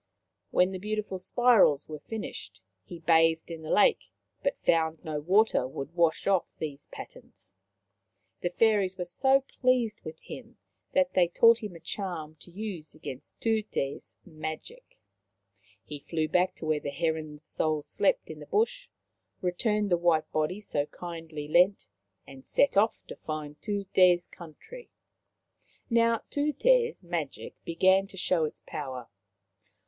[0.49, 4.05] When the beautiful spirals were finished, he bathed in the lake,
[4.41, 7.53] but found no water would wash off these patterns.
[8.41, 10.57] The Fairies were so pleased with him
[10.93, 14.97] that they taught him a charm to use against Tute's magic.
[15.83, 18.89] He flew back to where the heron's soul slept in the bush,
[19.39, 21.87] returned the white body so kindly lent,
[22.25, 24.89] and set off to find Tute's country.
[25.91, 29.07] Now Tute's magic began to show its power.